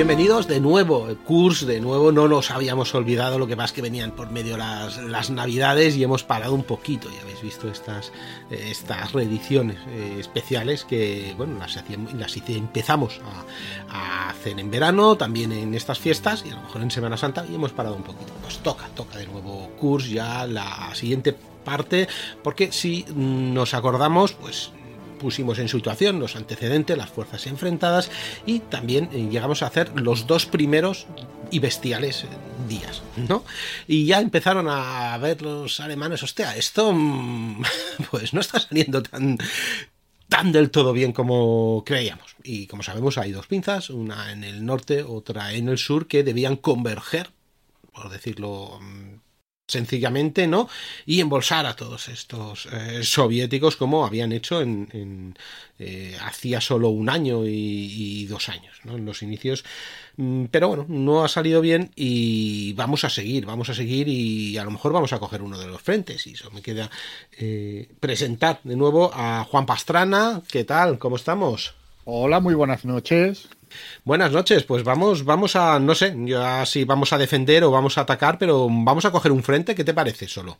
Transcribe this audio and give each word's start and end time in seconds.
Bienvenidos 0.00 0.48
de 0.48 0.60
nuevo, 0.60 1.06
Kurs, 1.26 1.66
de 1.66 1.78
nuevo 1.78 2.10
no 2.10 2.26
nos 2.26 2.50
habíamos 2.50 2.94
olvidado, 2.94 3.38
lo 3.38 3.46
que 3.46 3.54
más 3.54 3.70
que 3.70 3.82
venían 3.82 4.12
por 4.12 4.30
medio 4.30 4.56
las, 4.56 4.96
las 4.96 5.28
navidades 5.28 5.94
y 5.94 6.02
hemos 6.02 6.24
parado 6.24 6.54
un 6.54 6.62
poquito, 6.62 7.10
ya 7.10 7.20
habéis 7.20 7.42
visto 7.42 7.68
estas, 7.68 8.10
eh, 8.50 8.68
estas 8.70 9.12
reediciones 9.12 9.76
eh, 9.88 10.16
especiales 10.18 10.86
que, 10.86 11.34
bueno, 11.36 11.58
las, 11.58 11.76
hacíamos, 11.76 12.14
las 12.14 12.34
empezamos 12.48 13.20
a, 13.90 13.94
a, 13.94 14.30
hacer 14.30 14.58
en 14.58 14.70
verano, 14.70 15.18
también 15.18 15.52
en 15.52 15.74
estas 15.74 15.98
fiestas 15.98 16.44
y 16.46 16.50
a 16.50 16.54
lo 16.54 16.62
mejor 16.62 16.80
en 16.80 16.90
Semana 16.90 17.18
Santa 17.18 17.44
y 17.46 17.54
hemos 17.54 17.72
parado 17.72 17.94
un 17.94 18.02
poquito. 18.02 18.32
Pues 18.40 18.56
toca, 18.60 18.88
toca 18.94 19.18
de 19.18 19.26
nuevo 19.26 19.68
Kurs 19.78 20.08
ya 20.08 20.46
la 20.46 20.94
siguiente 20.94 21.36
parte, 21.62 22.08
porque 22.42 22.72
si 22.72 23.04
nos 23.14 23.74
acordamos, 23.74 24.32
pues 24.32 24.72
pusimos 25.20 25.58
en 25.60 25.68
situación 25.68 26.18
los 26.18 26.34
antecedentes, 26.34 26.96
las 26.96 27.10
fuerzas 27.10 27.46
enfrentadas 27.46 28.10
y 28.46 28.58
también 28.58 29.08
eh, 29.12 29.28
llegamos 29.30 29.62
a 29.62 29.66
hacer 29.66 29.92
los 29.94 30.26
dos 30.26 30.46
primeros 30.46 31.06
y 31.50 31.58
bestiales 31.58 32.24
días, 32.68 33.02
¿no? 33.28 33.44
Y 33.86 34.06
ya 34.06 34.20
empezaron 34.20 34.66
a 34.68 35.16
ver 35.18 35.42
los 35.42 35.78
alemanes, 35.80 36.22
hostia, 36.22 36.56
esto 36.56 36.92
mm, 36.92 37.62
pues 38.10 38.34
no 38.34 38.40
está 38.40 38.58
saliendo 38.58 39.02
tan 39.02 39.38
tan 40.28 40.52
del 40.52 40.70
todo 40.70 40.92
bien 40.92 41.12
como 41.12 41.82
creíamos. 41.84 42.36
Y 42.42 42.66
como 42.68 42.82
sabemos 42.82 43.18
hay 43.18 43.32
dos 43.32 43.46
pinzas, 43.48 43.90
una 43.90 44.32
en 44.32 44.44
el 44.44 44.64
norte, 44.64 45.02
otra 45.02 45.52
en 45.52 45.68
el 45.68 45.76
sur, 45.76 46.06
que 46.06 46.22
debían 46.22 46.56
converger, 46.56 47.30
por 47.92 48.08
decirlo 48.10 48.78
mm, 48.80 49.14
sencillamente, 49.70 50.46
¿no? 50.46 50.68
Y 51.06 51.20
embolsar 51.20 51.66
a 51.66 51.76
todos 51.76 52.08
estos 52.08 52.66
eh, 52.66 53.02
soviéticos 53.02 53.76
como 53.76 54.04
habían 54.04 54.32
hecho 54.32 54.60
en, 54.60 54.88
en 54.92 55.34
eh, 55.82 56.14
hacía 56.20 56.60
solo 56.60 56.90
un 56.90 57.08
año 57.08 57.46
y, 57.46 58.26
dos 58.26 58.50
años, 58.50 58.76
¿no? 58.84 58.98
En 58.98 59.06
los 59.06 59.22
inicios. 59.22 59.64
Mm, 60.18 60.44
pero 60.50 60.68
bueno, 60.68 60.84
no 60.88 61.24
ha 61.24 61.28
salido 61.28 61.62
bien 61.62 61.90
y 61.96 62.74
vamos 62.74 63.04
a 63.04 63.08
seguir, 63.08 63.46
vamos 63.46 63.70
a 63.70 63.74
seguir 63.74 64.06
y 64.06 64.58
a 64.58 64.64
lo 64.64 64.72
mejor 64.72 64.92
vamos 64.92 65.14
a 65.14 65.18
coger 65.18 65.40
uno 65.40 65.58
de 65.58 65.68
los 65.68 65.80
frentes. 65.80 66.26
Y 66.26 66.32
eso 66.32 66.50
me 66.50 66.60
queda 66.60 66.90
eh, 67.38 67.88
presentar 67.98 68.60
de 68.62 68.76
nuevo 68.76 69.10
a 69.14 69.46
Juan 69.50 69.64
Pastrana. 69.64 70.42
¿Qué 70.50 70.64
tal? 70.64 70.98
¿Cómo 70.98 71.16
estamos? 71.16 71.74
Hola, 72.04 72.40
muy 72.40 72.52
buenas 72.52 72.84
noches. 72.84 73.48
Buenas 74.04 74.32
noches, 74.32 74.64
pues 74.64 74.84
vamos, 74.84 75.24
vamos 75.24 75.56
a, 75.56 75.78
no 75.78 75.94
sé, 75.94 76.14
ya 76.26 76.64
si 76.66 76.84
vamos 76.84 77.12
a 77.12 77.18
defender 77.18 77.64
o 77.64 77.70
vamos 77.70 77.98
a 77.98 78.02
atacar, 78.02 78.38
pero 78.38 78.68
vamos 78.68 79.04
a 79.04 79.10
coger 79.10 79.32
un 79.32 79.42
frente, 79.42 79.74
¿qué 79.74 79.84
te 79.84 79.94
parece 79.94 80.28
solo? 80.28 80.58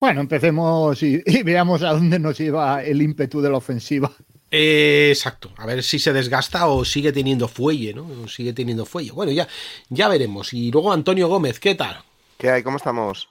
Bueno, 0.00 0.20
empecemos 0.20 1.02
y, 1.02 1.22
y 1.26 1.42
veamos 1.42 1.82
a 1.82 1.92
dónde 1.92 2.18
nos 2.18 2.38
lleva 2.38 2.84
el 2.84 3.02
ímpetu 3.02 3.40
de 3.40 3.50
la 3.50 3.56
ofensiva. 3.56 4.12
Eh, 4.50 5.10
exacto, 5.10 5.52
a 5.58 5.66
ver 5.66 5.82
si 5.82 5.98
se 5.98 6.12
desgasta 6.12 6.68
o 6.68 6.84
sigue 6.84 7.12
teniendo 7.12 7.48
fuelle, 7.48 7.92
¿no? 7.92 8.06
O 8.24 8.28
sigue 8.28 8.52
teniendo 8.52 8.86
fuelle. 8.86 9.10
Bueno, 9.12 9.32
ya, 9.32 9.46
ya 9.90 10.08
veremos. 10.08 10.52
Y 10.54 10.70
luego 10.70 10.92
Antonio 10.92 11.28
Gómez, 11.28 11.60
¿qué 11.60 11.74
tal? 11.74 12.02
¿Qué 12.38 12.50
hay? 12.50 12.62
¿Cómo 12.62 12.76
estamos? 12.76 13.28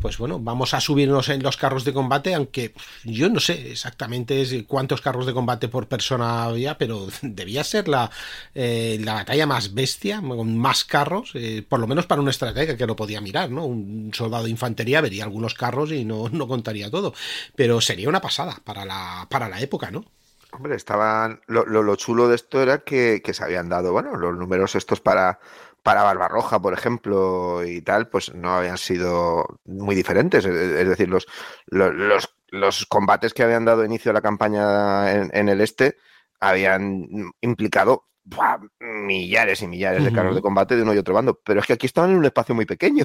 Pues 0.00 0.16
bueno, 0.16 0.38
vamos 0.40 0.72
a 0.72 0.80
subirnos 0.80 1.28
en 1.28 1.42
los 1.42 1.58
carros 1.58 1.84
de 1.84 1.92
combate, 1.92 2.34
aunque 2.34 2.72
yo 3.04 3.28
no 3.28 3.40
sé 3.40 3.72
exactamente 3.72 4.64
cuántos 4.66 5.02
carros 5.02 5.26
de 5.26 5.34
combate 5.34 5.68
por 5.68 5.86
persona 5.86 6.44
había, 6.44 6.78
pero 6.78 7.08
debía 7.22 7.62
ser 7.62 7.88
la, 7.88 8.10
eh, 8.54 8.98
la 9.04 9.12
batalla 9.12 9.46
más 9.46 9.74
bestia, 9.74 10.22
con 10.22 10.56
más 10.56 10.86
carros, 10.86 11.32
eh, 11.34 11.62
por 11.68 11.78
lo 11.78 11.86
menos 11.86 12.06
para 12.06 12.22
un 12.22 12.30
estratega 12.30 12.74
que 12.74 12.86
lo 12.86 12.96
podía 12.96 13.20
mirar, 13.20 13.50
¿no? 13.50 13.66
Un 13.66 14.12
soldado 14.14 14.44
de 14.44 14.50
infantería 14.50 15.02
vería 15.02 15.24
algunos 15.24 15.52
carros 15.52 15.92
y 15.92 16.06
no, 16.06 16.28
no 16.32 16.48
contaría 16.48 16.90
todo, 16.90 17.12
pero 17.54 17.82
sería 17.82 18.08
una 18.08 18.22
pasada 18.22 18.56
para 18.64 18.86
la, 18.86 19.26
para 19.28 19.50
la 19.50 19.60
época, 19.60 19.90
¿no? 19.90 20.06
Hombre, 20.52 20.74
estaban. 20.76 21.42
Lo, 21.46 21.66
lo, 21.66 21.82
lo 21.82 21.96
chulo 21.96 22.26
de 22.26 22.36
esto 22.36 22.62
era 22.62 22.78
que, 22.78 23.20
que 23.22 23.34
se 23.34 23.44
habían 23.44 23.68
dado, 23.68 23.92
bueno, 23.92 24.16
los 24.16 24.34
números 24.34 24.74
estos 24.74 25.00
para 25.00 25.38
para 25.82 26.02
Barbarroja, 26.02 26.60
por 26.60 26.74
ejemplo, 26.74 27.64
y 27.64 27.80
tal, 27.82 28.08
pues 28.08 28.34
no 28.34 28.54
habían 28.54 28.78
sido 28.78 29.60
muy 29.64 29.94
diferentes. 29.94 30.44
Es 30.44 30.88
decir, 30.88 31.08
los, 31.08 31.26
los, 31.66 32.34
los 32.48 32.86
combates 32.86 33.34
que 33.34 33.42
habían 33.42 33.64
dado 33.64 33.84
inicio 33.84 34.10
a 34.10 34.14
la 34.14 34.20
campaña 34.20 35.12
en, 35.12 35.30
en 35.32 35.48
el 35.48 35.60
este 35.60 35.96
habían 36.40 37.32
implicado 37.40 38.08
¡buah! 38.24 38.58
millares 38.80 39.62
y 39.62 39.66
millares 39.66 40.04
de 40.04 40.12
carros 40.12 40.34
de 40.34 40.42
combate 40.42 40.76
de 40.76 40.82
uno 40.82 40.94
y 40.94 40.98
otro 40.98 41.14
bando, 41.14 41.40
pero 41.42 41.60
es 41.60 41.66
que 41.66 41.72
aquí 41.72 41.86
estaban 41.86 42.10
en 42.10 42.18
un 42.18 42.24
espacio 42.24 42.54
muy 42.54 42.66
pequeño. 42.66 43.04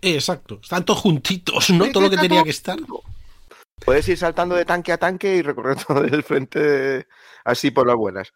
Exacto, 0.00 0.60
están 0.62 0.84
todos 0.84 1.00
juntitos, 1.00 1.70
¿no? 1.70 1.90
Todo 1.92 2.04
lo 2.04 2.10
que 2.10 2.16
tenía 2.16 2.42
que 2.42 2.50
estar. 2.50 2.78
Puedes 3.84 4.08
ir 4.08 4.16
saltando 4.16 4.54
de 4.54 4.64
tanque 4.64 4.92
a 4.92 4.98
tanque 4.98 5.36
y 5.36 5.42
recorrer 5.42 5.76
todo 5.84 6.04
el 6.04 6.22
frente 6.22 7.06
así 7.44 7.70
por 7.70 7.86
las 7.86 7.96
buenas. 7.96 8.32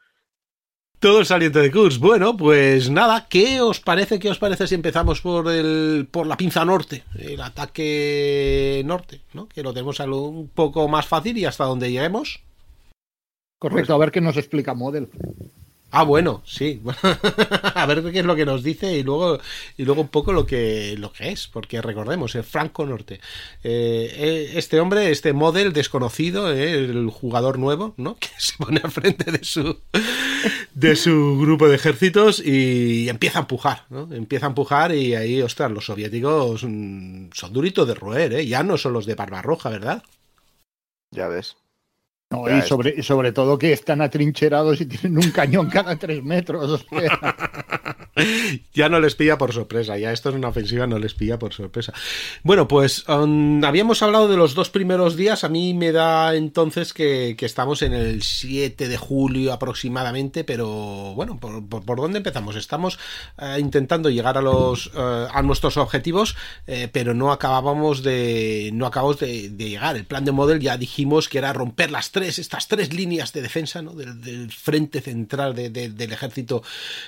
Todo 1.01 1.25
saliente 1.25 1.61
de 1.61 1.71
Kurs. 1.71 1.99
Bueno, 2.01 2.37
pues 2.37 2.91
nada, 2.91 3.29
¿qué 3.29 3.61
os 3.61 3.79
parece? 3.79 4.19
¿Qué 4.19 4.31
os 4.31 4.39
parece 4.39 4.67
si 4.67 4.75
empezamos 4.75 5.21
por 5.21 5.49
el 5.49 6.09
por 6.11 6.27
la 6.27 6.37
pinza 6.37 6.65
norte? 6.65 7.05
El 7.17 7.41
ataque 7.41 8.83
norte, 8.85 9.21
¿no? 9.33 9.49
Que 9.49 9.63
lo 9.63 9.73
tenemos 9.73 10.01
un 10.01 10.49
poco 10.49 10.89
más 10.89 11.07
fácil 11.07 11.39
y 11.39 11.45
hasta 11.45 11.65
donde 11.65 11.93
lleguemos. 11.93 12.41
Correcto, 13.61 13.95
a 13.95 13.99
ver 13.99 14.11
qué 14.11 14.21
nos 14.21 14.37
explica 14.37 14.75
Model. 14.75 15.09
Ah, 15.91 16.03
bueno, 16.03 16.43
sí. 16.45 16.83
a 17.75 17.87
ver 17.87 18.03
qué 18.13 18.19
es 18.19 18.25
lo 18.25 18.37
que 18.37 18.45
nos 18.45 18.63
dice 18.63 18.93
y 18.99 19.03
luego, 19.03 19.39
y 19.79 19.85
luego 19.85 20.03
un 20.03 20.09
poco 20.09 20.33
lo 20.33 20.45
que, 20.45 20.97
lo 20.99 21.13
que 21.13 21.31
es, 21.31 21.49
porque 21.49 21.81
recordemos, 21.81 22.35
el 22.35 22.45
Franco 22.45 22.85
Norte. 22.85 23.21
Eh, 23.65 24.53
este 24.55 24.81
hombre, 24.81 25.11
este 25.11 25.33
model 25.33 25.73
desconocido, 25.73 26.53
eh, 26.53 26.75
el 26.75 27.09
jugador 27.09 27.59
nuevo, 27.59 27.95
¿no? 27.97 28.17
Que 28.21 28.29
se 28.37 28.57
pone 28.59 28.81
al 28.85 28.91
frente 28.91 29.31
de 29.33 29.43
su, 29.43 29.81
de 30.75 30.95
su 30.95 31.39
grupo 31.41 31.69
de 31.69 31.77
ejércitos 31.77 32.45
y 32.45 33.09
empieza 33.09 33.39
a 33.39 33.43
empujar, 33.43 33.87
¿no? 33.89 34.13
Empieza 34.13 34.47
a 34.47 34.51
empujar 34.51 34.95
y 34.95 35.15
ahí, 35.15 35.41
ostras, 35.41 35.71
los 35.71 35.87
soviéticos 35.87 36.61
son 36.61 37.31
duritos 37.53 37.89
de 37.89 37.95
roer, 37.95 38.35
¿eh? 38.35 38.47
Ya 38.47 38.63
no 38.63 38.77
son 38.77 38.93
los 38.93 39.07
de 39.07 39.15
Barbarroja, 39.15 39.71
¿verdad? 39.71 40.03
Ya 41.11 41.29
ves. 41.29 41.57
No, 42.31 42.45
y 42.55 42.61
sobre, 42.63 43.03
sobre 43.03 43.33
todo 43.33 43.59
que 43.59 43.73
están 43.73 44.03
atrincherados 44.03 44.81
y 44.83 44.87
tienen 44.87 45.17
un 45.17 45.31
cañón 45.31 45.71
cada 45.71 45.97
tres 45.97 46.23
metros. 46.23 46.71
O 46.71 46.79
sea. 46.79 47.37
ya 48.75 48.89
no 48.89 49.01
les 49.01 49.15
pilla 49.15 49.39
por 49.39 49.53
sorpresa, 49.53 49.99
ya 49.99 50.13
esto 50.13 50.29
es 50.31 50.35
una 50.35 50.49
ofensiva, 50.49 50.87
no 50.87 50.99
les 50.99 51.15
pilla 51.15 51.39
por 51.39 51.53
sorpresa. 51.53 51.93
Bueno, 52.43 52.69
pues 52.69 53.09
um, 53.09 53.65
habíamos 53.65 54.03
hablado 54.03 54.29
de 54.29 54.37
los 54.37 54.55
dos 54.55 54.71
primeros 54.71 55.17
días, 55.17 55.45
a 55.45 55.49
mí 55.49 55.75
me 55.75 55.93
da 55.93 56.35
entonces 56.35 56.93
que, 56.93 57.37
estamos 57.49 57.81
en 57.81 57.95
el 57.95 58.23
7 58.23 58.89
de 58.89 58.97
julio 58.99 59.55
aproximadamente, 59.55 60.45
pero 60.45 61.15
bueno, 61.15 61.39
¿por, 61.41 61.97
dónde 61.97 62.19
empezamos? 62.19 62.57
Estamos 62.57 62.99
uh, 63.39 63.59
intentando 63.59 64.11
llegar 64.11 64.37
a 64.37 64.43
los 64.43 64.89
uh, 64.89 65.29
a 65.33 65.43
nuestros 65.43 65.77
objetivos, 65.77 66.37
eh, 66.67 66.89
pero 66.93 67.15
no 67.15 67.33
acabábamos 67.33 68.03
de 68.03 68.71
no 68.73 68.87
acabamos 68.87 69.19
de, 69.19 69.51
llegar. 69.51 69.97
El 69.97 70.05
plan 70.05 70.25
de 70.25 70.33
model 70.33 70.61
ya 70.61 70.77
dijimos 70.77 71.29
que 71.29 71.39
era 71.39 71.53
romper 71.53 71.91
las 71.91 72.11
tres, 72.11 72.39
estas 72.39 72.69
tres 72.69 72.93
líneas 72.93 73.33
de 73.33 73.43
defensa 73.43 73.83
¿no? 73.83 73.93
del, 73.93 74.53
frente 74.53 75.01
central 75.01 75.55
de, 75.55 75.71
de, 75.71 75.89
del 75.89 76.13
ejército 76.13 76.63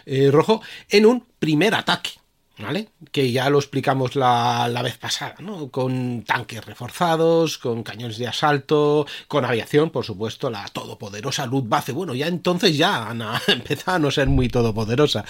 eh, 0.06 0.30
rojo 0.30 0.62
en 1.00 1.06
un 1.06 1.24
primer 1.38 1.74
ataque. 1.74 2.19
¿Vale? 2.62 2.88
Que 3.12 3.32
ya 3.32 3.50
lo 3.50 3.58
explicamos 3.58 4.16
la, 4.16 4.68
la, 4.68 4.82
vez 4.82 4.98
pasada, 4.98 5.36
¿no? 5.40 5.70
Con 5.70 6.22
tanques 6.22 6.64
reforzados, 6.64 7.58
con 7.58 7.82
cañones 7.82 8.18
de 8.18 8.26
asalto, 8.26 9.06
con 9.28 9.44
aviación, 9.44 9.90
por 9.90 10.04
supuesto, 10.04 10.50
la 10.50 10.66
todopoderosa 10.68 11.46
Luftwaffe. 11.46 11.92
Bueno, 11.92 12.14
ya 12.14 12.26
entonces 12.26 12.76
ya 12.76 13.08
Ana, 13.08 13.40
empezaba 13.48 13.96
a 13.96 13.98
no 13.98 14.10
ser 14.10 14.28
muy 14.28 14.48
todopoderosa, 14.48 15.24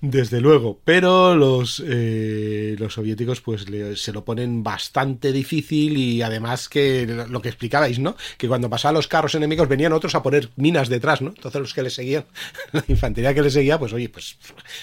desde 0.00 0.40
luego, 0.40 0.80
pero 0.84 1.34
los, 1.34 1.82
eh, 1.86 2.76
los 2.78 2.94
soviéticos 2.94 3.40
pues 3.40 3.66
se 3.96 4.12
lo 4.12 4.24
ponen 4.24 4.62
bastante 4.62 5.32
difícil 5.32 5.96
y 5.96 6.22
además 6.22 6.68
que 6.68 7.06
lo 7.06 7.42
que 7.42 7.48
explicabais, 7.48 7.98
¿no? 7.98 8.16
Que 8.36 8.48
cuando 8.48 8.70
pasaban 8.70 8.94
los 8.94 9.08
carros 9.08 9.34
enemigos 9.34 9.68
venían 9.68 9.92
otros 9.92 10.14
a 10.14 10.22
poner 10.22 10.50
minas 10.56 10.88
detrás, 10.88 11.20
¿no? 11.20 11.30
Entonces 11.30 11.60
los 11.60 11.74
que 11.74 11.82
le 11.82 11.90
seguían, 11.90 12.24
la 12.72 12.84
infantería 12.88 13.34
que 13.34 13.42
le 13.42 13.50
seguía, 13.50 13.78
pues 13.78 13.92
oye, 13.92 14.08
pues 14.08 14.38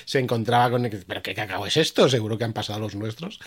se 0.06 0.20
encontraba 0.20 0.70
con... 0.70 0.90
¿Pero 1.08 1.22
qué 1.22 1.34
cacao 1.34 1.66
es 1.66 1.78
esto? 1.86 2.10
Seguro 2.10 2.38
que 2.38 2.44
han 2.44 2.54
pasado 2.54 2.80
los 2.80 2.96
nuestros. 2.96 3.40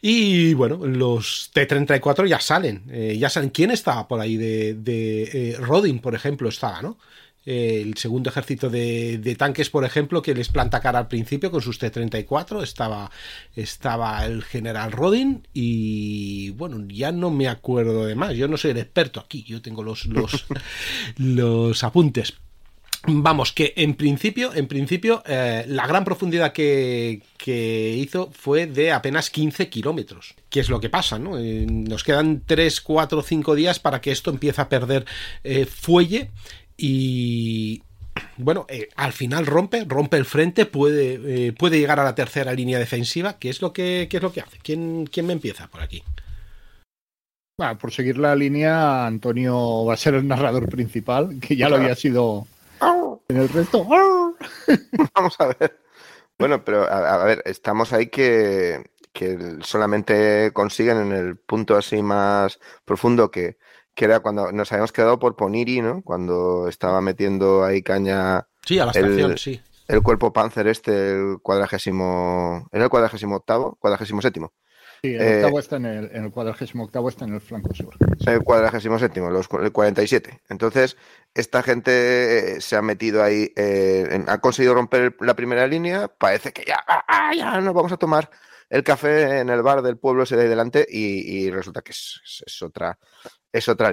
Y 0.00 0.54
bueno, 0.54 0.86
los 0.86 1.50
T-34 1.52 2.26
ya 2.28 2.40
salen, 2.40 2.84
eh, 2.90 3.16
ya 3.18 3.28
salen. 3.28 3.50
¿Quién 3.50 3.70
estaba 3.70 4.06
por 4.06 4.20
ahí? 4.20 4.36
De, 4.36 4.74
de 4.74 5.22
eh, 5.22 5.56
Rodin, 5.58 5.98
por 5.98 6.14
ejemplo, 6.14 6.48
estaba, 6.48 6.82
¿no? 6.82 6.98
Eh, 7.46 7.80
el 7.82 7.96
segundo 7.96 8.28
ejército 8.28 8.68
de, 8.68 9.16
de, 9.16 9.34
tanques, 9.34 9.70
por 9.70 9.84
ejemplo, 9.84 10.20
que 10.20 10.34
les 10.34 10.48
planta 10.48 10.80
cara 10.80 10.98
al 10.98 11.08
principio 11.08 11.50
con 11.50 11.62
sus 11.62 11.78
T-34, 11.78 12.62
estaba, 12.62 13.10
estaba 13.56 14.26
el 14.26 14.42
general 14.42 14.92
Rodin 14.92 15.48
y 15.54 16.50
bueno, 16.50 16.84
ya 16.88 17.12
no 17.12 17.30
me 17.30 17.48
acuerdo 17.48 18.04
de 18.04 18.14
más, 18.14 18.34
yo 18.34 18.46
no 18.46 18.58
soy 18.58 18.72
el 18.72 18.78
experto 18.78 19.20
aquí, 19.20 19.42
yo 19.44 19.62
tengo 19.62 19.82
los, 19.82 20.04
los, 20.04 20.44
los 21.16 21.82
apuntes, 21.82 22.34
Vamos, 23.06 23.52
que 23.52 23.72
en 23.76 23.94
principio, 23.94 24.52
en 24.54 24.66
principio, 24.66 25.22
eh, 25.26 25.64
la 25.66 25.86
gran 25.86 26.04
profundidad 26.04 26.52
que, 26.52 27.22
que, 27.38 27.94
hizo 27.96 28.30
fue 28.30 28.66
de 28.66 28.92
apenas 28.92 29.30
15 29.30 29.70
kilómetros. 29.70 30.34
¿Qué 30.50 30.60
es 30.60 30.68
lo 30.68 30.80
que 30.80 30.90
pasa? 30.90 31.18
¿no? 31.18 31.38
Eh, 31.38 31.66
nos 31.66 32.04
quedan 32.04 32.42
3, 32.44 32.80
4, 32.82 33.22
5 33.22 33.54
días 33.54 33.78
para 33.78 34.02
que 34.02 34.12
esto 34.12 34.30
empiece 34.30 34.60
a 34.60 34.68
perder 34.68 35.06
eh, 35.44 35.64
fuelle 35.64 36.30
y, 36.76 37.82
bueno, 38.36 38.66
eh, 38.68 38.88
al 38.96 39.12
final 39.12 39.46
rompe, 39.46 39.84
rompe 39.86 40.16
el 40.16 40.24
frente, 40.24 40.66
puede, 40.66 41.48
eh, 41.48 41.52
puede 41.52 41.78
llegar 41.78 42.00
a 42.00 42.04
la 42.04 42.14
tercera 42.14 42.52
línea 42.52 42.78
defensiva. 42.78 43.38
¿Qué 43.38 43.50
es 43.50 43.60
lo 43.60 43.72
que, 43.72 44.08
es 44.10 44.22
lo 44.22 44.32
que 44.32 44.40
hace? 44.40 44.58
¿Quién, 44.62 45.06
¿Quién 45.06 45.26
me 45.26 45.32
empieza 45.32 45.68
por 45.68 45.82
aquí? 45.82 46.02
Bueno, 47.58 47.76
por 47.78 47.92
seguir 47.92 48.16
la 48.16 48.34
línea, 48.34 49.06
Antonio 49.06 49.84
va 49.84 49.94
a 49.94 49.98
ser 49.98 50.14
el 50.14 50.26
narrador 50.26 50.68
principal, 50.70 51.38
que 51.40 51.56
ya 51.56 51.68
lo 51.68 51.76
había 51.76 51.94
sido 51.94 52.46
en 53.28 53.36
el 53.36 53.48
resto. 53.48 53.84
Vamos 55.14 55.36
a 55.38 55.46
ver. 55.46 55.80
Bueno, 56.38 56.64
pero 56.64 56.84
a, 56.84 57.14
a 57.14 57.24
ver, 57.24 57.42
estamos 57.44 57.92
ahí 57.92 58.08
que, 58.08 58.82
que 59.12 59.58
solamente 59.62 60.52
consiguen 60.52 60.98
en 60.98 61.12
el 61.12 61.36
punto 61.36 61.76
así 61.76 62.02
más 62.02 62.58
profundo 62.84 63.30
que, 63.30 63.58
que 63.94 64.04
era 64.04 64.20
cuando 64.20 64.52
nos 64.52 64.72
habíamos 64.72 64.92
quedado 64.92 65.18
por 65.18 65.36
Poniri, 65.36 65.80
¿no? 65.80 66.02
Cuando 66.02 66.68
estaba 66.68 67.00
metiendo 67.00 67.64
ahí 67.64 67.82
caña. 67.82 68.46
Sí, 68.64 68.78
a 68.78 68.86
la 68.86 68.92
estación, 68.92 69.32
el, 69.32 69.38
sí. 69.38 69.60
El 69.88 70.02
cuerpo 70.02 70.32
Panzer 70.32 70.68
este, 70.68 71.10
el 71.10 71.38
cuadragésimo. 71.42 72.68
¿Era 72.72 72.84
el 72.84 72.90
cuadragésimo 72.90 73.36
octavo? 73.36 73.76
Cuadragésimo 73.80 74.22
séptimo. 74.22 74.52
Sí, 75.02 75.14
el 75.14 75.36
octavo 75.36 75.58
eh, 75.58 75.60
está 75.60 75.76
en 75.76 75.86
el, 75.86 76.10
en 76.12 76.24
el 76.24 76.30
cuadragésimo 76.30 76.84
octavo 76.84 77.08
está 77.08 77.24
en 77.24 77.34
el 77.34 77.40
flanco 77.40 77.74
sur. 77.74 77.94
El 78.26 78.42
cuadragésimo 78.42 78.98
séptimo, 78.98 79.30
los, 79.30 79.48
el 79.60 79.72
47. 79.72 80.42
Entonces, 80.48 80.96
esta 81.34 81.62
gente 81.62 82.60
se 82.60 82.76
ha 82.76 82.82
metido 82.82 83.22
ahí, 83.22 83.52
eh, 83.56 84.24
ha 84.26 84.38
conseguido 84.38 84.74
romper 84.74 85.16
la 85.20 85.34
primera 85.34 85.66
línea, 85.66 86.08
parece 86.08 86.52
que 86.52 86.64
ya, 86.66 86.82
ah, 86.86 87.32
ya 87.34 87.60
nos 87.60 87.74
vamos 87.74 87.92
a 87.92 87.96
tomar 87.96 88.30
el 88.68 88.84
café 88.84 89.40
en 89.40 89.50
el 89.50 89.62
bar 89.62 89.82
del 89.82 89.98
pueblo 89.98 90.22
ese 90.22 90.36
de 90.36 90.48
delante 90.48 90.86
y, 90.88 91.50
resulta 91.50 91.82
que 91.82 91.90
es, 91.90 92.62
otra, 92.62 92.98
es 93.52 93.68
otra. 93.68 93.90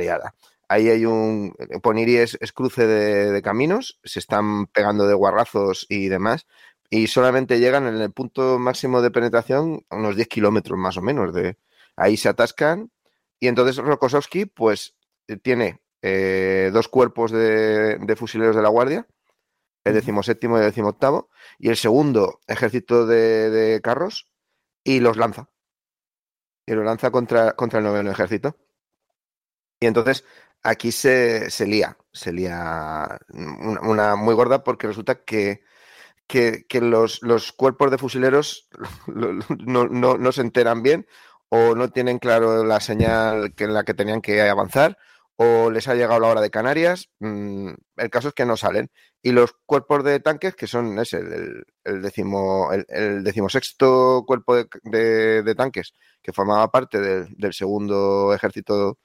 Ahí 0.70 0.90
hay 0.90 1.06
un. 1.06 1.56
Poniri 1.82 2.18
es, 2.18 2.38
cruce 2.54 2.86
de, 2.86 3.42
caminos, 3.42 4.00
se 4.04 4.20
están 4.20 4.68
pegando 4.68 5.08
de 5.08 5.14
guarrazos 5.16 5.86
y 5.90 6.10
demás, 6.10 6.46
y 6.90 7.08
solamente 7.08 7.60
llegan 7.60 7.88
en 7.88 8.00
el 8.02 8.12
punto 8.12 8.60
máximo 8.60 9.02
de 9.02 9.12
penetración 9.12 9.86
unos 9.90 10.16
10 10.16 10.28
kilómetros 10.28 10.78
más 10.78 10.98
o 10.98 11.02
menos. 11.02 11.34
De, 11.34 11.58
ahí 11.96 12.18
se 12.18 12.30
atascan, 12.30 12.92
y 13.40 13.48
entonces 13.48 13.78
Rokossovsky, 13.78 14.46
pues, 14.46 14.96
tiene 15.42 15.82
eh, 16.02 16.70
dos 16.74 16.88
cuerpos 16.88 17.32
de, 17.32 17.98
de, 17.98 18.16
fusileros 18.16 18.56
de 18.56 18.62
la 18.62 18.70
Guardia, 18.70 19.08
el 19.84 19.94
decimoséptimo 19.94 20.58
y 20.58 20.62
el 20.62 20.68
decimoctavo, 20.68 21.30
y 21.60 21.70
el 21.70 21.78
segundo 21.78 22.40
ejército 22.48 23.06
de, 23.06 23.50
de 23.50 23.82
carros, 23.82 24.28
y 24.84 25.00
los 25.00 25.18
lanza. 25.18 25.50
Y 26.66 26.74
los 26.74 26.86
lanza 26.86 27.12
contra, 27.12 27.54
contra 27.54 27.80
el 27.80 27.86
noveno 27.86 28.12
ejército. 28.12 28.58
Y 29.80 29.86
entonces 29.86 30.26
aquí 30.64 30.92
se, 30.92 31.50
se 31.50 31.66
lía, 31.68 31.98
se 32.12 32.34
lía 32.34 33.20
una, 33.30 33.82
una, 33.82 34.16
muy 34.16 34.34
gorda 34.34 34.64
porque 34.64 34.88
resulta 34.88 35.24
que, 35.24 35.62
que, 36.28 36.66
que 36.68 36.82
los, 36.82 37.22
los, 37.24 37.52
cuerpos 37.54 37.92
de 37.92 37.98
fusileros 37.98 38.70
no, 39.08 39.88
no, 39.88 40.18
no, 40.18 40.32
se 40.32 40.42
enteran 40.42 40.84
bien 40.84 41.08
o 41.50 41.76
no 41.76 41.90
tienen 41.90 42.20
claro 42.20 42.66
la 42.66 42.80
señal 42.80 43.54
que 43.56 43.66
en 43.66 43.74
la 43.74 43.84
que 43.84 43.94
tenían 43.94 44.22
que 44.22 44.42
avanzar 44.42 44.98
o 45.38 45.70
les 45.72 45.88
ha 45.88 45.96
llegado 45.96 46.20
la 46.20 46.28
hora 46.28 46.42
de 46.42 46.50
Canarias. 46.50 47.10
Mm, 47.20 47.70
el 47.98 48.10
caso 48.10 48.30
es 48.30 48.34
que 48.34 48.46
no 48.46 48.58
salen. 48.58 48.92
Y 49.22 49.32
los 49.32 49.54
cuerpos 49.66 50.04
de 50.04 50.20
tanques, 50.20 50.56
que 50.56 50.68
son 50.68 51.00
ese, 51.00 51.18
el, 51.18 51.66
el, 51.84 52.02
décimo, 52.02 52.72
el, 52.74 53.24
decimosexto 53.24 54.24
cuerpo 54.28 54.56
de, 54.56 55.44
de, 55.44 55.56
tanques, 55.56 55.94
que 56.22 56.34
formaba 56.34 56.72
parte 56.72 57.00
del, 57.00 57.28
del 57.38 57.54
segundo 57.54 58.34
ejército 58.34 58.98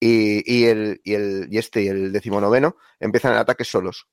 y, 0.00 0.42
y, 0.52 0.66
el, 0.66 1.00
y, 1.04 1.14
el, 1.14 1.48
y 1.50 1.58
este 1.58 1.82
y 1.82 1.88
el 1.88 2.12
decimonoveno 2.12 2.76
empiezan 3.00 3.32
el 3.32 3.38
ataque 3.38 3.64
solos. 3.64 4.06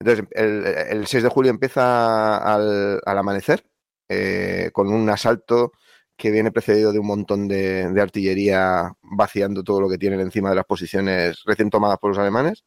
Entonces, 0.00 0.26
el, 0.32 0.66
el 0.66 1.06
6 1.06 1.22
de 1.22 1.28
julio 1.30 1.50
empieza 1.50 2.36
al, 2.38 3.00
al 3.04 3.18
amanecer 3.18 3.66
eh, 4.08 4.70
con 4.72 4.88
un 4.88 5.08
asalto 5.10 5.72
que 6.16 6.30
viene 6.30 6.52
precedido 6.52 6.92
de 6.92 6.98
un 6.98 7.06
montón 7.06 7.48
de, 7.48 7.92
artillería 8.00 8.92
vaciando 9.02 9.62
todo 9.62 9.80
lo 9.80 9.88
que 9.88 9.98
tienen 9.98 10.20
encima 10.20 10.50
de 10.50 10.56
las 10.56 10.64
posiciones 10.64 11.42
recién 11.44 11.70
tomadas 11.70 11.98
por 11.98 12.10
los 12.10 12.18
alemanes. 12.18 12.64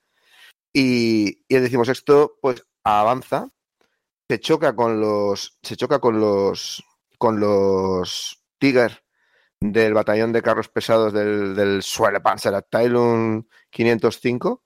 Y, 0.74 1.44
y 1.48 1.56
el 1.56 1.63
decimosexto, 1.63 2.38
pues 2.42 2.63
avanza, 2.84 3.50
se 4.30 4.40
choca 4.40 4.75
con 4.75 5.01
los, 5.01 5.57
se 5.63 5.75
choca 5.75 6.00
con 6.00 6.19
los, 6.19 6.84
con 7.18 7.40
los 7.40 8.44
del 9.62 9.94
batallón 9.94 10.31
de 10.31 10.42
carros 10.42 10.69
pesados 10.69 11.13
del, 11.13 11.56
del 11.56 11.82
Schwere-Panzer-Abteilung 11.82 13.46
505 13.70 14.63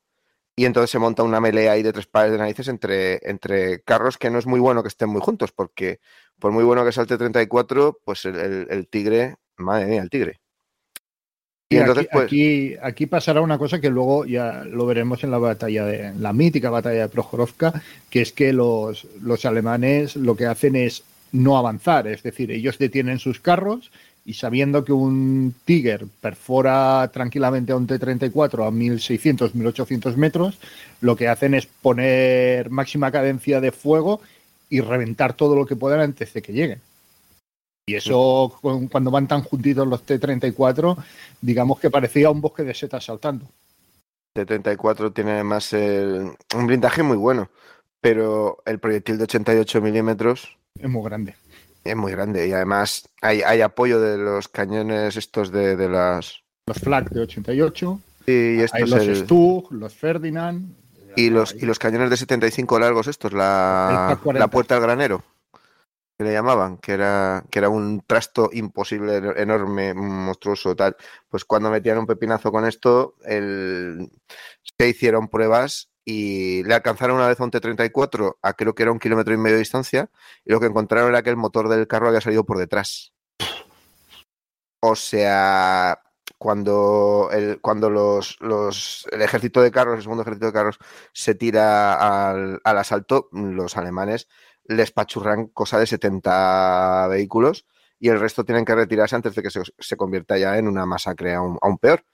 y 0.55 0.65
entonces 0.65 0.91
se 0.91 0.99
monta 0.99 1.23
una 1.23 1.39
melea 1.39 1.71
ahí 1.71 1.83
de 1.83 1.93
tres 1.93 2.07
pares 2.07 2.31
de 2.31 2.37
narices 2.37 2.67
entre, 2.67 3.19
entre 3.29 3.81
carros 3.81 4.17
que 4.17 4.29
no 4.29 4.37
es 4.37 4.45
muy 4.45 4.59
bueno 4.59 4.83
que 4.83 4.89
estén 4.89 5.09
muy 5.09 5.21
juntos 5.21 5.51
porque 5.51 5.99
por 6.39 6.51
muy 6.51 6.63
bueno 6.63 6.85
que 6.85 6.91
salte 6.91 7.17
34 7.17 7.99
pues 8.03 8.25
el, 8.25 8.35
el, 8.35 8.67
el 8.69 8.87
tigre, 8.87 9.35
madre 9.57 9.85
mía, 9.85 10.01
el 10.01 10.09
tigre. 10.09 10.39
Y, 11.69 11.75
y 11.75 11.79
entonces, 11.79 12.05
aquí, 12.05 12.13
pues... 12.13 12.25
aquí, 12.25 12.75
aquí, 12.81 13.05
pasará 13.07 13.41
una 13.41 13.57
cosa 13.57 13.81
que 13.81 13.89
luego 13.89 14.25
ya 14.25 14.63
lo 14.63 14.85
veremos 14.85 15.23
en 15.23 15.31
la 15.31 15.39
batalla 15.39 15.85
de 15.85 16.07
en 16.07 16.21
la 16.21 16.33
mítica 16.33 16.69
batalla 16.69 17.01
de 17.01 17.09
Prokhorovka, 17.09 17.81
que 18.09 18.21
es 18.21 18.31
que 18.31 18.53
los, 18.53 19.07
los 19.21 19.45
alemanes 19.45 20.15
lo 20.15 20.35
que 20.35 20.45
hacen 20.45 20.75
es 20.75 21.03
no 21.31 21.57
avanzar, 21.57 22.05
es 22.07 22.21
decir, 22.21 22.51
ellos 22.51 22.77
detienen 22.77 23.17
sus 23.17 23.39
carros 23.39 23.91
y 24.25 24.33
sabiendo 24.33 24.85
que 24.85 24.93
un 24.93 25.53
Tiger 25.65 26.05
perfora 26.21 27.09
tranquilamente 27.11 27.71
a 27.71 27.75
un 27.75 27.87
T-34 27.87 28.67
a 28.67 28.71
1600, 28.71 29.53
1800 29.53 30.17
metros, 30.17 30.59
lo 31.01 31.15
que 31.15 31.27
hacen 31.27 31.53
es 31.53 31.65
poner 31.65 32.69
máxima 32.69 33.11
cadencia 33.11 33.59
de 33.59 33.71
fuego 33.71 34.21
y 34.69 34.81
reventar 34.81 35.33
todo 35.33 35.55
lo 35.55 35.65
que 35.65 35.75
puedan 35.75 35.99
antes 35.99 36.33
de 36.33 36.41
que 36.41 36.53
lleguen. 36.53 36.81
Y 37.85 37.95
eso, 37.95 38.57
cuando 38.89 39.11
van 39.11 39.27
tan 39.27 39.41
juntitos 39.43 39.85
los 39.85 40.03
T-34, 40.03 40.95
digamos 41.41 41.79
que 41.79 41.89
parecía 41.89 42.29
un 42.29 42.39
bosque 42.39 42.63
de 42.63 42.73
setas 42.73 43.03
saltando. 43.03 43.45
T-34 44.33 45.13
tiene 45.13 45.31
además 45.31 45.73
el, 45.73 46.31
un 46.55 46.67
blindaje 46.67 47.03
muy 47.03 47.17
bueno, 47.17 47.49
pero 47.99 48.59
el 48.65 48.79
proyectil 48.79 49.17
de 49.17 49.25
88 49.25 49.81
milímetros 49.81 50.57
es 50.79 50.89
muy 50.89 51.03
grande. 51.03 51.35
Es 51.83 51.95
muy 51.95 52.11
grande 52.11 52.47
y 52.47 52.53
además 52.53 53.09
hay, 53.21 53.41
hay 53.41 53.61
apoyo 53.61 53.99
de 53.99 54.17
los 54.17 54.47
cañones 54.47 55.17
estos 55.17 55.51
de, 55.51 55.75
de 55.75 55.89
las... 55.89 56.43
Los 56.65 56.79
Flak 56.79 57.09
de 57.09 57.21
88. 57.21 57.99
Y 58.25 58.59
estos 58.61 58.73
hay 58.73 58.89
los 58.89 59.01
el... 59.01 59.15
Stug, 59.17 59.71
los 59.71 59.93
Ferdinand. 59.93 60.75
Y 61.15 61.29
los, 61.29 61.53
y 61.53 61.65
los 61.65 61.77
cañones 61.77 62.09
de 62.09 62.17
75 62.17 62.79
largos 62.79 63.07
estos, 63.07 63.33
la, 63.33 64.19
la 64.33 64.47
puerta 64.47 64.75
al 64.75 64.81
granero, 64.81 65.23
que 66.17 66.23
le 66.23 66.31
llamaban, 66.31 66.77
que 66.77 66.93
era, 66.93 67.43
que 67.51 67.59
era 67.59 67.69
un 67.69 68.01
trasto 68.07 68.49
imposible, 68.51 69.17
enorme, 69.35 69.93
monstruoso, 69.93 70.75
tal. 70.75 70.95
Pues 71.29 71.45
cuando 71.45 71.69
metían 71.69 71.99
un 71.99 72.07
pepinazo 72.07 72.51
con 72.51 72.65
esto, 72.65 73.13
el... 73.25 74.09
se 74.63 74.89
hicieron 74.89 75.27
pruebas 75.27 75.92
y 76.05 76.63
le 76.63 76.73
alcanzaron 76.73 77.17
una 77.17 77.27
vez 77.27 77.39
a 77.39 77.43
un 77.43 77.51
T-34 77.51 78.37
a 78.41 78.53
creo 78.53 78.75
que 78.75 78.83
era 78.83 78.91
un 78.91 78.99
kilómetro 78.99 79.33
y 79.33 79.37
medio 79.37 79.55
de 79.55 79.59
distancia 79.59 80.09
y 80.45 80.51
lo 80.51 80.59
que 80.59 80.67
encontraron 80.67 81.09
era 81.09 81.23
que 81.23 81.29
el 81.29 81.37
motor 81.37 81.69
del 81.69 81.87
carro 81.87 82.07
había 82.07 82.21
salido 82.21 82.45
por 82.45 82.57
detrás. 82.57 83.13
O 84.81 84.95
sea, 84.95 86.01
cuando 86.37 87.29
el, 87.31 87.61
cuando 87.61 87.89
los, 87.89 88.37
los, 88.41 89.07
el 89.11 89.21
ejército 89.21 89.61
de 89.61 89.71
carros, 89.71 89.95
el 89.95 90.01
segundo 90.03 90.23
ejército 90.23 90.47
de 90.47 90.53
carros, 90.53 90.77
se 91.13 91.35
tira 91.35 91.93
al, 92.31 92.59
al 92.63 92.77
asalto, 92.77 93.29
los 93.31 93.77
alemanes 93.77 94.27
les 94.65 94.91
pachurran 94.91 95.47
cosa 95.47 95.79
de 95.79 95.87
70 95.87 97.07
vehículos 97.07 97.65
y 97.99 98.09
el 98.09 98.19
resto 98.19 98.43
tienen 98.43 98.65
que 98.65 98.75
retirarse 98.75 99.15
antes 99.15 99.35
de 99.35 99.41
que 99.41 99.49
se, 99.49 99.61
se 99.79 99.97
convierta 99.97 100.37
ya 100.37 100.57
en 100.57 100.67
una 100.67 100.85
masacre 100.85 101.33
aún, 101.33 101.57
aún, 101.61 101.77
peor. 101.77 102.05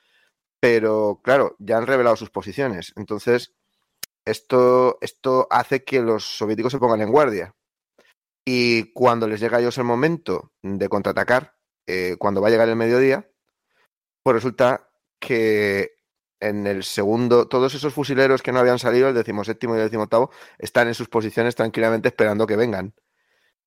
Pero 0.60 1.22
claro, 1.24 1.55
ya 1.60 1.77
han 1.77 1.88
revelado 1.88 2.15
sus 2.15 2.29
posiciones. 2.29 2.93
Entonces, 2.96 3.55
esto, 4.29 4.98
esto 5.01 5.48
hace 5.50 5.83
que 5.83 6.01
los 6.01 6.24
soviéticos 6.38 6.71
se 6.71 6.79
pongan 6.79 7.01
en 7.01 7.12
guardia. 7.12 7.55
Y 8.45 8.91
cuando 8.93 9.27
les 9.27 9.39
llega 9.39 9.57
a 9.57 9.59
ellos 9.59 9.77
el 9.77 9.83
momento 9.83 10.53
de 10.62 10.89
contraatacar, 10.89 11.55
eh, 11.88 12.15
cuando 12.17 12.41
va 12.41 12.48
a 12.48 12.51
llegar 12.51 12.69
el 12.69 12.75
mediodía, 12.75 13.29
pues 14.24 14.36
resulta 14.36 14.89
que 15.19 15.98
en 16.39 16.67
el 16.67 16.83
segundo, 16.83 17.48
todos 17.48 17.74
esos 17.75 17.93
fusileros 17.93 18.41
que 18.41 18.51
no 18.51 18.59
habían 18.59 18.79
salido, 18.79 19.09
el 19.09 19.15
decimoséptimo 19.15 19.75
y 19.75 19.79
el 19.79 19.86
decimoctavo, 19.86 20.31
están 20.57 20.88
en 20.88 20.93
sus 20.93 21.09
posiciones 21.09 21.55
tranquilamente 21.55 22.07
esperando 22.07 22.48
que 22.48 22.55
vengan. 22.55 22.93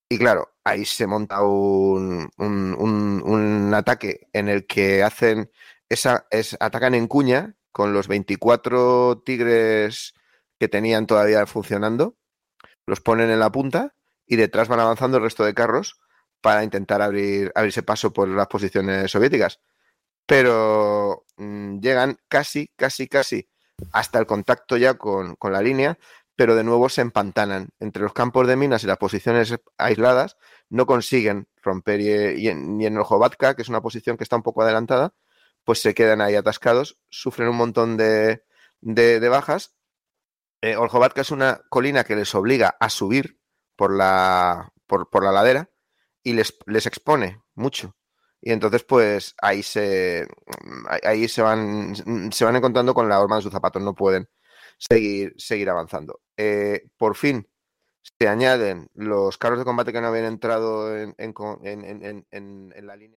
Y 0.09 0.19
claro, 0.19 0.55
ahí 0.65 0.85
se 0.85 1.07
monta 1.07 1.43
un, 1.43 2.31
un, 2.39 2.75
un, 2.79 3.23
un 3.25 3.75
ataque 3.75 4.29
en 4.33 4.49
el 4.49 4.67
que 4.67 5.03
hacen 5.03 5.51
esa, 5.89 6.27
es, 6.31 6.57
atacan 6.61 6.95
en 6.95 7.07
cuña 7.07 7.57
con 7.73 7.93
los 7.93 8.09
24 8.09 9.23
tigres 9.25 10.15
que 10.63 10.69
tenían 10.69 11.09
todavía 11.09 11.45
funcionando, 11.47 12.17
los 12.87 13.01
ponen 13.01 13.33
en 13.33 13.41
la 13.41 13.51
punta 13.51 13.97
y 14.25 14.37
detrás 14.37 14.69
van 14.69 14.79
avanzando 14.79 15.17
el 15.17 15.25
resto 15.25 15.45
de 15.45 15.55
carros 15.55 15.99
para 16.41 16.63
intentar 16.63 17.03
abrir, 17.03 17.51
abrirse 17.57 17.83
paso 17.83 18.13
por 18.13 18.29
las 18.29 18.47
posiciones 18.47 19.11
soviéticas. 19.11 19.59
Pero 20.25 21.25
mmm, 21.37 21.81
llegan 21.81 22.19
casi, 22.29 22.69
casi, 22.77 23.09
casi 23.09 23.49
hasta 23.91 24.21
el 24.21 24.27
contacto 24.27 24.77
ya 24.77 24.95
con, 24.95 25.35
con, 25.35 25.53
la 25.53 25.63
línea, 25.63 25.99
pero 26.37 26.55
de 26.55 26.63
nuevo 26.63 26.89
se 26.89 27.01
empantanan. 27.01 27.71
Entre 27.81 28.01
los 28.01 28.13
campos 28.13 28.47
de 28.47 28.55
minas 28.55 28.85
y 28.85 28.87
las 28.87 28.99
posiciones 28.99 29.53
aisladas 29.79 30.37
no 30.69 30.87
consiguen 30.87 31.49
romper 31.61 32.01
y, 32.39 32.47
en, 32.47 32.81
en 32.81 32.99
Ojovatka, 32.99 33.57
que 33.57 33.63
es 33.63 33.69
una 33.69 33.83
posición 33.83 34.17
que 34.17 34.23
está 34.23 34.37
un 34.37 34.45
poco 34.45 34.63
adelantada, 34.63 35.13
pues 35.65 35.81
se 35.83 35.93
quedan 35.93 36.21
ahí 36.21 36.37
atascados, 36.37 37.01
sufren 37.09 37.49
un 37.49 37.57
montón 37.57 37.97
de, 37.97 38.45
de 38.81 39.29
bajas 39.29 39.75
eh, 40.63 40.77
Oljovatka 40.77 41.21
es 41.21 41.31
una 41.31 41.61
colina 41.69 42.05
que 42.05 42.17
les 42.17 42.35
obliga 42.35 42.77
a 42.81 42.89
subir 42.89 43.39
por 43.77 43.95
la, 43.95 44.73
por, 44.87 45.11
por 45.11 45.25
la 45.25 45.33
ladera 45.33 45.69
y 46.23 46.33
les, 46.35 46.57
les, 46.67 46.87
expone 46.87 47.43
mucho. 47.55 47.97
Y 48.41 48.53
entonces, 48.53 48.85
pues 48.85 49.35
ahí 49.43 49.63
se, 49.63 50.27
ahí 51.05 51.29
se 51.29 51.43
van, 51.43 51.95
se 52.33 52.45
van 52.45 52.57
encontrando 52.57 52.95
con 52.95 53.09
la 53.09 53.21
horma 53.21 53.37
de 53.37 53.43
sus 53.43 53.53
zapatos, 53.53 53.83
no 53.83 53.95
pueden 53.95 54.29
seguir, 54.79 55.35
seguir 55.37 55.69
avanzando. 55.69 56.21
Eh, 56.37 56.85
por 56.97 57.17
fin 57.17 57.49
se 58.19 58.29
añaden 58.29 58.89
los 58.95 59.39
carros 59.39 59.59
de 59.59 59.65
combate 59.65 59.93
que 59.93 60.01
no 60.01 60.09
habían 60.09 60.27
entrado 60.27 60.97
en, 60.97 61.15
en, 61.19 62.27
en, 62.31 62.73
en 62.75 62.87
la 62.87 62.97
línea. 62.97 63.19